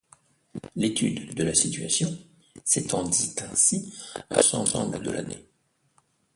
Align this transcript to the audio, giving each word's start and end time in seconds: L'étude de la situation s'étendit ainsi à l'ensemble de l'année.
L'étude 0.75 1.35
de 1.35 1.43
la 1.43 1.53
situation 1.53 2.09
s'étendit 2.65 3.35
ainsi 3.51 3.93
à 4.31 4.37
l'ensemble 4.37 4.99
de 5.03 5.11
l'année. 5.11 5.45